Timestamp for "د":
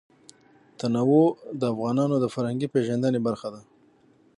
1.61-1.61, 2.19-2.25